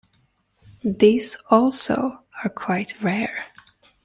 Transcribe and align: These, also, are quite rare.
These, 0.83 1.37
also, 1.51 2.23
are 2.43 2.49
quite 2.49 2.99
rare. 3.03 3.45